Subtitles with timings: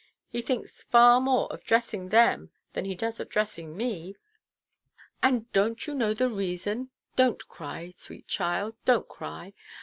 [0.31, 4.15] He thinks far more of dressing them than he does of dressing me."
[5.21, 6.89] "And donʼt you know the reason?
[7.19, 9.53] Donʼt cry, sweet child; donʼt cry.